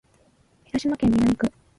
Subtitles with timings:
[0.63, 1.51] 広島市南区